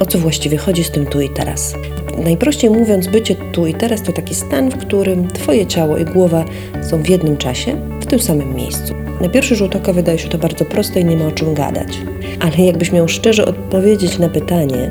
O 0.00 0.06
co 0.06 0.18
właściwie 0.18 0.56
chodzi 0.56 0.84
z 0.84 0.90
tym 0.90 1.06
tu 1.06 1.20
i 1.20 1.28
teraz? 1.28 1.74
Najprościej 2.24 2.70
mówiąc, 2.70 3.06
bycie 3.06 3.34
tu 3.52 3.66
i 3.66 3.74
teraz 3.74 4.02
to 4.02 4.12
taki 4.12 4.34
stan, 4.34 4.70
w 4.70 4.76
którym 4.76 5.28
Twoje 5.28 5.66
ciało 5.66 5.98
i 5.98 6.04
głowa 6.04 6.44
są 6.82 7.02
w 7.02 7.08
jednym 7.08 7.36
czasie, 7.36 7.76
w 8.00 8.06
tym 8.06 8.20
samym 8.20 8.54
miejscu. 8.54 8.94
Na 9.20 9.28
pierwszy 9.28 9.56
rzut 9.56 9.76
oka 9.76 9.92
wydaje 9.92 10.18
się 10.18 10.28
to 10.28 10.38
bardzo 10.38 10.64
proste 10.64 11.00
i 11.00 11.04
nie 11.04 11.16
ma 11.16 11.26
o 11.26 11.32
czym 11.32 11.54
gadać. 11.54 11.98
Ale 12.40 12.56
jakbyś 12.56 12.92
miał 12.92 13.08
szczerze 13.08 13.44
odpowiedzieć 13.44 14.18
na 14.18 14.28
pytanie, 14.28 14.90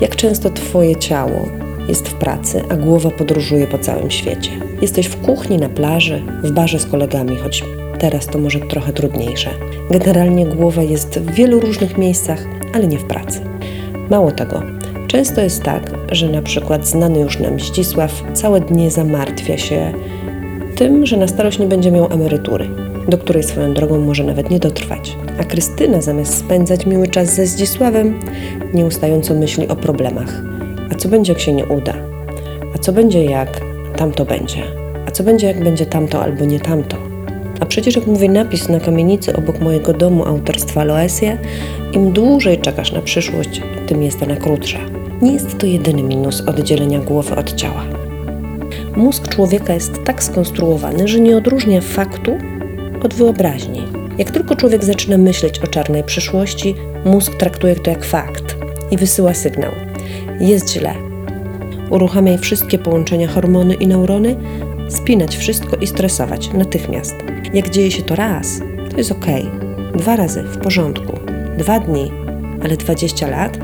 jak 0.00 0.16
często 0.16 0.50
Twoje 0.50 0.96
ciało 0.96 1.48
jest 1.88 2.08
w 2.08 2.14
pracy, 2.14 2.62
a 2.68 2.76
głowa 2.76 3.10
podróżuje 3.10 3.66
po 3.66 3.78
całym 3.78 4.10
świecie. 4.10 4.50
Jesteś 4.82 5.06
w 5.06 5.16
kuchni, 5.16 5.58
na 5.58 5.68
plaży, 5.68 6.22
w 6.42 6.50
barze 6.50 6.78
z 6.78 6.86
kolegami, 6.86 7.36
choć 7.36 7.64
teraz 7.98 8.26
to 8.26 8.38
może 8.38 8.60
trochę 8.60 8.92
trudniejsze. 8.92 9.50
Generalnie 9.90 10.46
głowa 10.46 10.82
jest 10.82 11.18
w 11.18 11.34
wielu 11.34 11.60
różnych 11.60 11.98
miejscach, 11.98 12.44
ale 12.74 12.86
nie 12.86 12.98
w 12.98 13.04
pracy. 13.04 13.55
Mało 14.10 14.32
tego, 14.32 14.62
często 15.06 15.40
jest 15.40 15.62
tak, 15.62 15.90
że 16.12 16.28
na 16.28 16.42
przykład 16.42 16.86
znany 16.86 17.20
już 17.20 17.38
nam 17.38 17.60
Zdzisław 17.60 18.22
całe 18.34 18.60
dnie 18.60 18.90
zamartwia 18.90 19.58
się 19.58 19.92
tym, 20.76 21.06
że 21.06 21.16
na 21.16 21.28
starość 21.28 21.58
nie 21.58 21.66
będzie 21.66 21.90
miał 21.90 22.12
emerytury, 22.12 22.68
do 23.08 23.18
której 23.18 23.42
swoją 23.42 23.74
drogą 23.74 24.00
może 24.00 24.24
nawet 24.24 24.50
nie 24.50 24.58
dotrwać. 24.58 25.16
A 25.40 25.44
Krystyna 25.44 26.00
zamiast 26.02 26.38
spędzać 26.38 26.86
miły 26.86 27.08
czas 27.08 27.34
ze 27.34 27.46
Zdzisławem, 27.46 28.20
nieustająco 28.74 29.34
myśli 29.34 29.68
o 29.68 29.76
problemach. 29.76 30.42
A 30.92 30.94
co 30.94 31.08
będzie, 31.08 31.32
jak 31.32 31.42
się 31.42 31.52
nie 31.52 31.66
uda? 31.66 31.94
A 32.74 32.78
co 32.78 32.92
będzie, 32.92 33.24
jak 33.24 33.60
tamto 33.96 34.24
będzie? 34.24 34.62
A 35.08 35.10
co 35.10 35.24
będzie, 35.24 35.46
jak 35.46 35.64
będzie 35.64 35.86
tamto 35.86 36.22
albo 36.22 36.44
nie 36.44 36.60
tamto? 36.60 36.96
A 37.60 37.66
przecież, 37.66 37.96
jak 37.96 38.06
mówi 38.06 38.28
napis 38.28 38.68
na 38.68 38.80
kamienicy 38.80 39.36
obok 39.36 39.60
mojego 39.60 39.92
domu 39.92 40.26
autorstwa 40.26 40.84
Loesie, 40.84 41.38
im 41.96 42.12
dłużej 42.12 42.58
czekasz 42.58 42.92
na 42.92 43.02
przyszłość, 43.02 43.62
tym 43.86 44.02
jest 44.02 44.22
ona 44.22 44.36
krótsza. 44.36 44.78
Nie 45.22 45.32
jest 45.32 45.58
to 45.58 45.66
jedyny 45.66 46.02
minus 46.02 46.40
oddzielenia 46.40 46.98
głowy 46.98 47.36
od 47.36 47.54
ciała. 47.54 47.84
Mózg 48.96 49.28
człowieka 49.28 49.74
jest 49.74 50.04
tak 50.04 50.22
skonstruowany, 50.22 51.08
że 51.08 51.20
nie 51.20 51.36
odróżnia 51.36 51.80
faktu 51.80 52.38
od 53.02 53.14
wyobraźni. 53.14 53.82
Jak 54.18 54.30
tylko 54.30 54.56
człowiek 54.56 54.84
zaczyna 54.84 55.18
myśleć 55.18 55.58
o 55.58 55.66
czarnej 55.66 56.04
przyszłości, 56.04 56.74
mózg 57.04 57.34
traktuje 57.34 57.76
to 57.76 57.90
jak 57.90 58.04
fakt 58.04 58.56
i 58.90 58.96
wysyła 58.96 59.34
sygnał. 59.34 59.72
Jest 60.40 60.72
źle. 60.72 60.94
Uruchamiaj 61.90 62.38
wszystkie 62.38 62.78
połączenia 62.78 63.28
hormony 63.28 63.74
i 63.74 63.86
neurony, 63.86 64.36
spinać 64.88 65.36
wszystko 65.36 65.76
i 65.76 65.86
stresować 65.86 66.52
natychmiast. 66.52 67.14
Jak 67.54 67.70
dzieje 67.70 67.90
się 67.90 68.02
to 68.02 68.16
raz, 68.16 68.60
to 68.90 68.96
jest 68.96 69.12
ok. 69.12 69.26
Dwa 69.94 70.16
razy 70.16 70.42
w 70.42 70.58
porządku. 70.58 71.35
Dwa 71.58 71.80
dni, 71.80 72.12
ale 72.62 72.76
20 72.76 73.28
lat? 73.28 73.58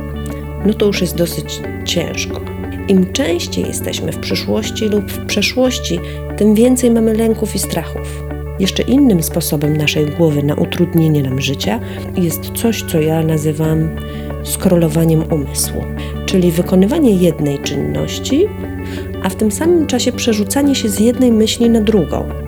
No 0.66 0.74
to 0.74 0.86
już 0.86 1.00
jest 1.00 1.16
dosyć 1.16 1.60
ciężko. 1.84 2.40
Im 2.88 3.12
częściej 3.12 3.64
jesteśmy 3.64 4.12
w 4.12 4.18
przyszłości 4.18 4.88
lub 4.88 5.12
w 5.12 5.26
przeszłości, 5.26 6.00
tym 6.36 6.54
więcej 6.54 6.90
mamy 6.90 7.14
lęków 7.14 7.54
i 7.54 7.58
strachów. 7.58 8.22
Jeszcze 8.58 8.82
innym 8.82 9.22
sposobem 9.22 9.76
naszej 9.76 10.06
głowy 10.06 10.42
na 10.42 10.54
utrudnienie 10.54 11.22
nam 11.22 11.40
życia 11.40 11.80
jest 12.16 12.50
coś, 12.50 12.82
co 12.82 13.00
ja 13.00 13.22
nazywam 13.22 13.88
skrolowaniem 14.44 15.32
umysłu, 15.32 15.84
czyli 16.26 16.52
wykonywanie 16.52 17.14
jednej 17.14 17.58
czynności, 17.58 18.46
a 19.22 19.28
w 19.28 19.34
tym 19.34 19.52
samym 19.52 19.86
czasie 19.86 20.12
przerzucanie 20.12 20.74
się 20.74 20.88
z 20.88 21.00
jednej 21.00 21.32
myśli 21.32 21.70
na 21.70 21.80
drugą. 21.80 22.41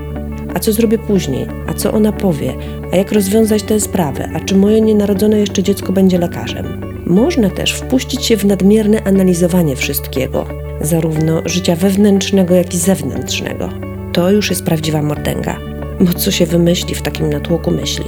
A 0.55 0.59
co 0.61 0.73
zrobię 0.73 0.99
później? 0.99 1.47
A 1.67 1.75
co 1.75 1.93
ona 1.93 2.13
powie? 2.13 2.55
A 2.93 2.97
jak 2.97 3.13
rozwiązać 3.13 3.63
tę 3.63 3.81
sprawę? 3.81 4.31
A 4.35 4.41
czy 4.41 4.57
moje 4.57 4.81
nienarodzone 4.81 5.41
jeszcze 5.41 5.63
dziecko 5.63 5.93
będzie 5.93 6.19
lekarzem? 6.19 6.81
Można 7.07 7.51
też 7.51 7.73
wpuścić 7.73 8.25
się 8.25 8.37
w 8.37 8.45
nadmierne 8.45 9.03
analizowanie 9.03 9.77
wszystkiego, 9.77 10.47
zarówno 10.81 11.43
życia 11.45 11.77
wewnętrznego, 11.77 12.55
jak 12.55 12.75
i 12.75 12.79
zewnętrznego. 12.79 13.69
To 14.13 14.31
już 14.31 14.51
jest 14.51 14.65
prawdziwa 14.65 15.03
mordęga, 15.03 15.57
bo 16.01 16.13
co 16.13 16.31
się 16.31 16.47
wymyśli 16.47 16.95
w 16.95 17.03
takim 17.03 17.31
natłoku 17.31 17.71
myśli? 17.71 18.05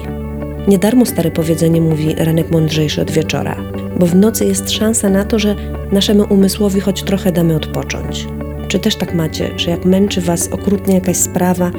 Nie 0.68 0.78
darmo 0.78 1.06
stare 1.06 1.30
powiedzenie 1.30 1.80
mówi 1.80 2.14
ranek 2.18 2.50
mądrzejszy 2.50 3.02
od 3.02 3.10
wieczora, 3.10 3.56
bo 3.98 4.06
w 4.06 4.14
nocy 4.14 4.44
jest 4.44 4.70
szansa 4.70 5.08
na 5.08 5.24
to, 5.24 5.38
że 5.38 5.56
naszemu 5.92 6.24
umysłowi 6.30 6.80
choć 6.80 7.02
trochę 7.02 7.32
damy 7.32 7.56
odpocząć. 7.56 8.26
Czy 8.68 8.78
też 8.78 8.96
tak 8.96 9.14
macie, 9.14 9.50
że 9.56 9.70
jak 9.70 9.84
męczy 9.84 10.20
Was 10.20 10.48
okrutnie 10.48 10.94
jakaś 10.94 11.16
sprawa 11.16 11.70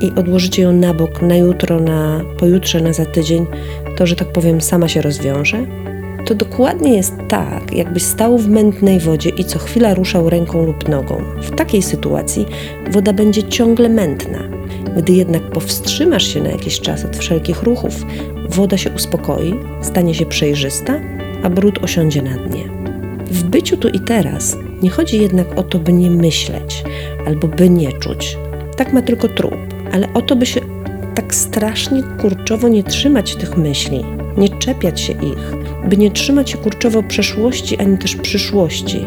i 0.00 0.12
odłożycie 0.18 0.62
ją 0.62 0.72
na 0.72 0.94
bok 0.94 1.22
na 1.22 1.36
jutro, 1.36 1.80
na 1.80 2.20
pojutrze, 2.38 2.80
na 2.80 2.92
za 2.92 3.06
tydzień, 3.06 3.46
to, 3.96 4.06
że 4.06 4.16
tak 4.16 4.32
powiem, 4.32 4.60
sama 4.60 4.88
się 4.88 5.02
rozwiąże? 5.02 5.66
To 6.26 6.34
dokładnie 6.34 6.96
jest 6.96 7.14
tak, 7.28 7.72
jakbyś 7.72 8.02
stał 8.02 8.38
w 8.38 8.48
mętnej 8.48 9.00
wodzie 9.00 9.30
i 9.30 9.44
co 9.44 9.58
chwila 9.58 9.94
ruszał 9.94 10.30
ręką 10.30 10.66
lub 10.66 10.88
nogą. 10.88 11.22
W 11.42 11.50
takiej 11.50 11.82
sytuacji 11.82 12.46
woda 12.90 13.12
będzie 13.12 13.42
ciągle 13.42 13.88
mętna. 13.88 14.38
Gdy 14.96 15.12
jednak 15.12 15.42
powstrzymasz 15.42 16.26
się 16.26 16.40
na 16.42 16.50
jakiś 16.50 16.80
czas 16.80 17.04
od 17.04 17.16
wszelkich 17.16 17.62
ruchów, 17.62 18.06
woda 18.48 18.76
się 18.76 18.90
uspokoi, 18.90 19.54
stanie 19.82 20.14
się 20.14 20.26
przejrzysta, 20.26 21.00
a 21.42 21.50
brud 21.50 21.84
osiądzie 21.84 22.22
na 22.22 22.36
dnie. 22.36 22.83
W 23.34 23.44
byciu 23.44 23.76
tu 23.76 23.88
i 23.88 24.00
teraz 24.00 24.56
nie 24.82 24.90
chodzi 24.90 25.20
jednak 25.20 25.58
o 25.58 25.62
to, 25.62 25.78
by 25.78 25.92
nie 25.92 26.10
myśleć 26.10 26.84
albo 27.26 27.48
by 27.48 27.70
nie 27.70 27.92
czuć. 27.92 28.38
Tak 28.76 28.92
ma 28.92 29.02
tylko 29.02 29.28
trup, 29.28 29.54
ale 29.92 30.12
o 30.14 30.22
to, 30.22 30.36
by 30.36 30.46
się 30.46 30.60
tak 31.14 31.34
strasznie 31.34 32.02
kurczowo 32.02 32.68
nie 32.68 32.82
trzymać 32.82 33.36
tych 33.36 33.56
myśli, 33.56 34.04
nie 34.36 34.48
czepiać 34.48 35.00
się 35.00 35.12
ich, 35.12 35.54
by 35.88 35.96
nie 35.96 36.10
trzymać 36.10 36.50
się 36.50 36.58
kurczowo 36.58 37.02
przeszłości 37.02 37.78
ani 37.78 37.98
też 37.98 38.16
przyszłości, 38.16 39.00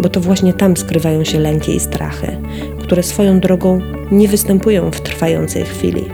bo 0.00 0.08
to 0.08 0.20
właśnie 0.20 0.52
tam 0.52 0.76
skrywają 0.76 1.24
się 1.24 1.40
lęki 1.40 1.76
i 1.76 1.80
strachy, 1.80 2.36
które 2.80 3.02
swoją 3.02 3.40
drogą 3.40 3.80
nie 4.10 4.28
występują 4.28 4.90
w 4.90 5.00
trwającej 5.00 5.64
chwili. 5.64 6.04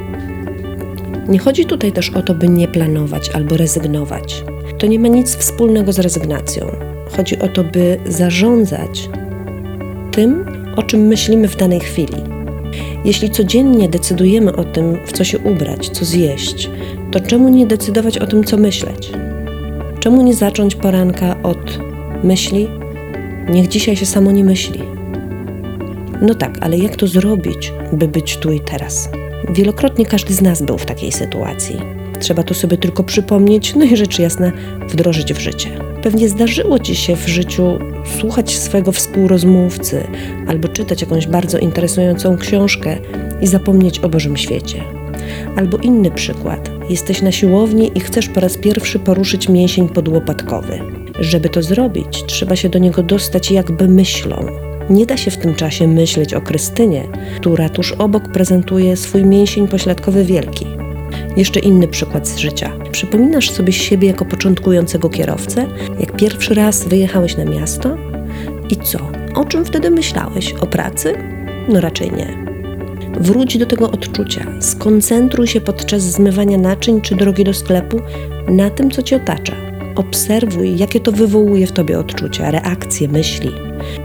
Nie 1.29 1.39
chodzi 1.39 1.65
tutaj 1.65 1.93
też 1.93 2.11
o 2.11 2.23
to, 2.23 2.35
by 2.35 2.49
nie 2.49 2.69
planować 2.69 3.31
albo 3.31 3.57
rezygnować. 3.57 4.45
To 4.79 4.87
nie 4.87 4.99
ma 4.99 5.09
nic 5.09 5.37
wspólnego 5.37 5.93
z 5.93 5.99
rezygnacją. 5.99 6.92
Chodzi 7.17 7.39
o 7.39 7.49
to, 7.49 7.65
by 7.65 7.99
zarządzać 8.07 9.09
tym, 10.13 10.47
o 10.77 10.83
czym 10.83 11.01
myślimy 11.01 11.49
w 11.49 11.57
danej 11.57 11.81
chwili. 11.81 12.17
Jeśli 13.05 13.31
codziennie 13.31 13.89
decydujemy 13.89 14.57
o 14.57 14.65
tym, 14.65 14.99
w 15.07 15.13
co 15.13 15.25
się 15.25 15.39
ubrać, 15.39 15.89
co 15.89 16.05
zjeść, 16.05 16.71
to 17.11 17.21
czemu 17.21 17.49
nie 17.49 17.67
decydować 17.67 18.19
o 18.19 18.27
tym, 18.27 18.45
co 18.45 18.57
myśleć? 18.57 19.13
Czemu 20.01 20.23
nie 20.23 20.35
zacząć 20.35 20.75
poranka 20.75 21.43
od 21.43 21.79
myśli? 22.23 22.69
Niech 23.49 23.69
dzisiaj 23.69 23.97
się 23.97 24.07
samo 24.07 24.33
nie 24.33 24.45
myśli. 24.45 24.81
No 26.23 26.35
tak, 26.35 26.59
ale 26.61 26.79
jak 26.79 26.97
to 26.97 27.07
zrobić, 27.07 27.73
by 27.93 28.09
być 28.09 28.37
tu 28.37 28.53
i 28.53 28.61
teraz? 28.61 29.09
Wielokrotnie 29.51 30.07
każdy 30.07 30.35
z 30.35 30.43
nas 30.43 30.63
był 30.63 30.79
w 30.79 30.87
takiej 30.87 31.13
sytuacji. 31.13 31.77
Trzeba 32.21 32.43
to 32.43 32.55
sobie 32.55 32.77
tylko 32.77 33.05
przypomnieć, 33.05 33.75
no 33.75 33.85
i 33.85 33.97
rzecz 33.97 34.19
jasna 34.19 34.53
wdrożyć 34.89 35.35
w 35.35 35.39
życie. 35.39 35.92
Pewnie 36.03 36.29
zdarzyło 36.29 36.79
ci 36.79 36.97
się 36.97 37.17
w 37.17 37.29
życiu 37.29 37.79
słuchać 38.19 38.59
swojego 38.59 38.93
współrozmówcy 38.93 40.05
albo 40.47 40.69
czytać 40.69 41.01
jakąś 41.01 41.27
bardzo 41.27 41.59
interesującą 41.59 42.37
książkę 42.37 42.97
i 43.41 43.47
zapomnieć 43.47 43.99
o 43.99 44.09
Bożym 44.09 44.37
świecie. 44.37 44.85
Albo 45.57 45.77
inny 45.79 46.11
przykład. 46.11 46.71
Jesteś 46.91 47.23
na 47.23 47.33
siłowni 47.33 47.91
i 47.95 48.01
chcesz 48.01 48.29
po 48.29 48.41
raz 48.41 48.59
pierwszy 48.59 48.99
poruszyć 48.99 49.49
mięsień 49.49 49.89
podłopatkowy. 49.89 50.79
Żeby 51.21 51.49
to 51.49 51.63
zrobić, 51.63 52.25
trzeba 52.27 52.57
się 52.57 52.69
do 52.69 52.79
niego 52.79 53.03
dostać 53.03 53.51
jakby 53.51 53.89
myślą. 53.89 54.47
Nie 54.91 55.07
da 55.07 55.17
się 55.17 55.31
w 55.31 55.37
tym 55.37 55.55
czasie 55.55 55.89
myśleć 55.89 56.35
o 56.35 56.41
Krystynie, 56.41 57.09
która 57.37 57.69
tuż 57.69 57.93
obok 57.93 58.29
prezentuje 58.29 58.97
swój 58.97 59.25
mięsień 59.25 59.69
pośladkowy 59.69 60.25
wielki. 60.25 60.82
Jeszcze 61.37 61.61
inny 61.61 61.89
przykład 61.89 62.29
z 62.29 62.37
życia. 62.37 62.73
Przypominasz 62.93 63.51
sobie 63.51 63.73
siebie 63.73 64.09
jako 64.09 64.25
początkującego 64.25 65.09
kierowcę, 65.09 65.67
jak 66.01 66.17
pierwszy 66.17 66.55
raz 66.55 66.89
wyjechałeś 66.89 67.37
na 67.37 67.45
miasto? 67.45 67.97
I 68.71 68.77
co? 68.77 68.99
O 69.35 69.45
czym 69.45 69.65
wtedy 69.65 69.91
myślałeś? 69.91 70.53
O 70.53 70.67
pracy? 70.67 71.15
No 71.69 71.81
raczej 71.81 72.13
nie. 72.13 72.47
Wróć 73.21 73.59
do 73.59 73.67
tego 73.67 73.91
odczucia. 73.91 74.47
Skoncentruj 74.61 75.47
się 75.47 75.61
podczas 75.61 76.03
zmywania 76.03 76.59
naczyń 76.59 77.01
czy 77.01 77.15
drogi 77.15 77.45
do 77.45 77.55
sklepu 77.55 78.01
na 78.49 78.71
tym, 78.71 78.91
co 78.91 79.03
cię 79.03 79.17
otacza. 79.17 79.53
Obserwuj, 79.97 80.77
jakie 80.79 81.01
to 81.01 81.13
wywołuje 81.13 81.67
w 81.67 81.73
tobie 81.73 81.99
odczucia, 81.99 82.51
reakcje, 82.51 83.09
myśli. 83.09 83.51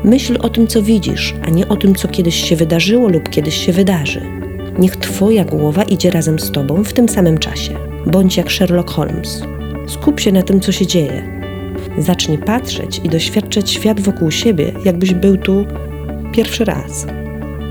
Myśl 0.03 0.37
o 0.41 0.49
tym, 0.49 0.67
co 0.67 0.81
widzisz, 0.81 1.35
a 1.43 1.49
nie 1.49 1.67
o 1.67 1.75
tym, 1.75 1.95
co 1.95 2.07
kiedyś 2.07 2.49
się 2.49 2.55
wydarzyło 2.55 3.09
lub 3.09 3.29
kiedyś 3.29 3.65
się 3.65 3.71
wydarzy. 3.71 4.36
Niech 4.79 4.97
twoja 4.97 5.45
głowa 5.45 5.83
idzie 5.83 6.11
razem 6.11 6.39
z 6.39 6.51
tobą 6.51 6.83
w 6.83 6.93
tym 6.93 7.09
samym 7.09 7.37
czasie. 7.37 7.75
Bądź 8.05 8.37
jak 8.37 8.51
Sherlock 8.51 8.89
Holmes. 8.89 9.41
Skup 9.87 10.19
się 10.19 10.31
na 10.31 10.43
tym, 10.43 10.59
co 10.59 10.71
się 10.71 10.87
dzieje. 10.87 11.41
Zacznij 11.97 12.37
patrzeć 12.37 13.01
i 13.03 13.09
doświadczać 13.09 13.71
świat 13.71 13.99
wokół 14.01 14.31
siebie, 14.31 14.73
jakbyś 14.85 15.13
był 15.13 15.37
tu 15.37 15.65
pierwszy 16.31 16.65
raz. 16.65 17.07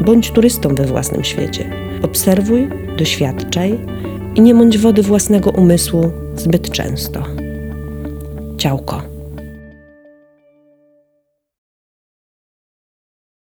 Bądź 0.05 0.31
turystą 0.31 0.75
we 0.75 0.85
własnym 0.85 1.25
świecie. 1.25 1.71
Obserwuj, 2.03 2.69
doświadczaj 2.99 3.79
i 4.35 4.41
nie 4.41 4.55
mądź 4.55 4.79
wody 4.79 5.03
własnego 5.03 5.51
umysłu 5.51 6.11
zbyt 6.37 6.71
często. 6.71 7.23
Ciałko. 8.59 9.16